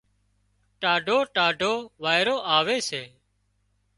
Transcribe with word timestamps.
ٽاڍو 0.81 1.17
ٽاڍو 1.35 1.73
وارئيرو 2.03 2.35
آوي 2.57 2.77
سي 2.89 3.03